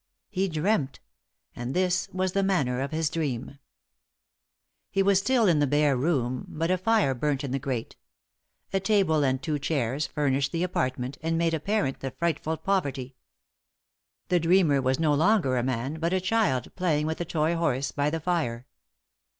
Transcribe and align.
He 0.31 0.49
dreamt 0.49 0.99
and 1.55 1.75
this 1.75 2.09
was 2.11 2.31
the 2.31 2.41
manner 2.41 2.81
of 2.81 2.89
his 2.89 3.07
dream: 3.07 3.59
He 4.89 5.03
was 5.03 5.19
still 5.19 5.45
in 5.47 5.59
the 5.59 5.67
bare 5.67 5.95
room, 5.95 6.47
but 6.49 6.71
a 6.71 6.77
fire 6.79 7.13
burnt 7.13 7.43
in 7.43 7.51
the 7.51 7.59
grate. 7.59 7.97
A 8.73 8.79
table 8.79 9.23
and 9.23 9.39
two 9.43 9.59
chairs 9.59 10.07
furnished 10.07 10.53
the 10.53 10.63
apartment, 10.63 11.19
and 11.21 11.37
made 11.37 11.53
apparent 11.53 11.99
the 11.99 12.09
frightful 12.17 12.57
poverty. 12.57 13.15
The 14.29 14.39
dreamer 14.39 14.81
was 14.81 14.97
no 14.99 15.13
longer 15.13 15.55
a 15.55 15.61
man, 15.61 15.99
but 15.99 16.13
a 16.13 16.19
child 16.19 16.73
playing 16.75 17.05
with 17.05 17.21
a 17.21 17.25
toy 17.25 17.55
horse 17.55 17.91
by 17.91 18.09
the 18.09 18.19
fire. 18.19 18.65